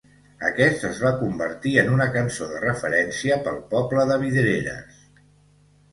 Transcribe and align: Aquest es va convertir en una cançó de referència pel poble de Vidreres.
Aquest 0.47 0.85
es 0.87 1.01
va 1.07 1.09
convertir 1.19 1.73
en 1.83 1.91
una 1.97 2.07
cançó 2.17 2.47
de 2.53 2.61
referència 2.63 3.39
pel 3.49 3.63
poble 3.75 4.07
de 4.13 4.19
Vidreres. 4.25 5.09